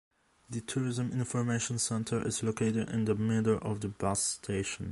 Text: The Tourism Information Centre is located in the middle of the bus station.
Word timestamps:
The 0.49 0.61
Tourism 0.61 1.11
Information 1.11 1.77
Centre 1.77 2.25
is 2.27 2.41
located 2.41 2.89
in 2.89 3.05
the 3.05 3.13
middle 3.13 3.59
of 3.59 3.81
the 3.81 3.89
bus 3.89 4.19
station. 4.19 4.89